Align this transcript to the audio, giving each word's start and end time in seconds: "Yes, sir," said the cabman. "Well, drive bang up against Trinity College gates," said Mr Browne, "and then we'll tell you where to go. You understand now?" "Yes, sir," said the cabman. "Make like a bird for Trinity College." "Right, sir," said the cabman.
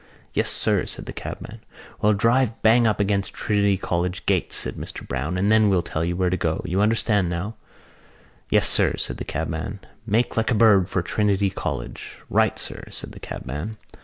"Yes, 0.33 0.49
sir," 0.49 0.87
said 0.87 1.05
the 1.05 1.13
cabman. 1.13 1.59
"Well, 2.01 2.13
drive 2.15 2.59
bang 2.63 2.87
up 2.87 2.99
against 2.99 3.35
Trinity 3.35 3.77
College 3.77 4.25
gates," 4.25 4.55
said 4.55 4.73
Mr 4.73 5.07
Browne, 5.07 5.37
"and 5.37 5.51
then 5.51 5.69
we'll 5.69 5.83
tell 5.83 6.03
you 6.03 6.15
where 6.17 6.31
to 6.31 6.37
go. 6.37 6.59
You 6.65 6.81
understand 6.81 7.29
now?" 7.29 7.53
"Yes, 8.49 8.67
sir," 8.67 8.95
said 8.97 9.17
the 9.17 9.23
cabman. 9.25 9.79
"Make 10.07 10.35
like 10.37 10.49
a 10.49 10.55
bird 10.55 10.89
for 10.89 11.03
Trinity 11.03 11.51
College." 11.51 12.17
"Right, 12.31 12.57
sir," 12.57 12.85
said 12.89 13.11
the 13.11 13.19
cabman. 13.19 13.77